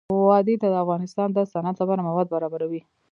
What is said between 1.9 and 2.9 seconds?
مواد برابروي.